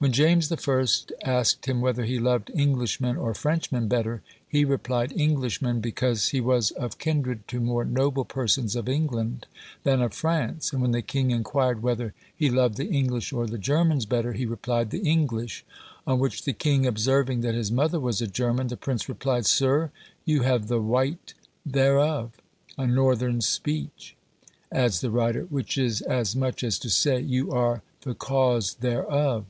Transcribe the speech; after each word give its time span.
When 0.00 0.12
James 0.12 0.52
I. 0.52 0.86
asked 1.24 1.66
him 1.66 1.80
whether 1.80 2.04
he 2.04 2.20
loved 2.20 2.52
Englishmen 2.54 3.16
or 3.16 3.34
Frenchmen 3.34 3.88
better, 3.88 4.22
he 4.46 4.64
replied, 4.64 5.10
"Englishmen, 5.12 5.80
because 5.80 6.28
he 6.28 6.40
was 6.40 6.70
of 6.70 6.98
kindred 6.98 7.48
to 7.48 7.58
more 7.58 7.84
noble 7.84 8.24
persons 8.24 8.76
of 8.76 8.88
England 8.88 9.46
than 9.82 10.00
of 10.00 10.14
France;" 10.14 10.72
and 10.72 10.80
when 10.80 10.92
the 10.92 11.02
king 11.02 11.32
inquired 11.32 11.82
whether 11.82 12.14
he 12.32 12.48
loved 12.48 12.76
the 12.76 12.86
English 12.86 13.32
or 13.32 13.48
the 13.48 13.58
Germans 13.58 14.06
better, 14.06 14.34
he 14.34 14.46
replied 14.46 14.90
the 14.90 15.00
English; 15.02 15.64
on 16.06 16.20
which 16.20 16.44
the 16.44 16.52
king 16.52 16.86
observing 16.86 17.40
that 17.40 17.56
his 17.56 17.72
mother 17.72 17.98
was 17.98 18.22
a 18.22 18.28
German, 18.28 18.68
the 18.68 18.76
prince 18.76 19.08
replied, 19.08 19.46
"'Sir, 19.46 19.90
you 20.24 20.42
have 20.42 20.68
the 20.68 20.80
wyte 20.80 21.34
thereof;' 21.66 22.36
a 22.76 22.86
northern 22.86 23.40
speech," 23.40 24.14
adds 24.70 25.00
the 25.00 25.10
writer, 25.10 25.46
"which 25.50 25.76
is 25.76 26.02
as 26.02 26.36
much 26.36 26.62
as 26.62 26.78
to 26.78 26.88
say, 26.88 27.18
you 27.20 27.50
are 27.50 27.82
the 28.02 28.14
cause 28.14 28.74
thereof." 28.74 29.44